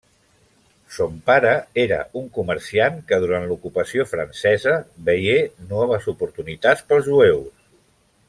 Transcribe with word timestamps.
Son 0.93 1.17
pare 1.27 1.51
era 1.81 1.99
un 2.21 2.25
comerciant, 2.37 2.97
que 3.11 3.19
durant 3.25 3.45
l'ocupació 3.51 4.07
francesa, 4.15 4.75
veié 5.11 5.37
noves 5.75 6.09
oportunitats 6.15 6.85
pels 6.93 7.09
jueus. 7.13 7.53